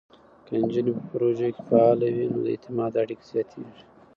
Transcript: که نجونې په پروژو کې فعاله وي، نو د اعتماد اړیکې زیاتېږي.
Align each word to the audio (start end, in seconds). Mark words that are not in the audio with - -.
که 0.45 0.51
نجونې 0.61 0.91
په 0.97 1.01
پروژو 1.11 1.49
کې 1.55 1.61
فعاله 1.67 2.07
وي، 2.15 2.25
نو 2.33 2.39
د 2.45 2.47
اعتماد 2.53 2.93
اړیکې 3.03 3.25
زیاتېږي. 3.31 3.83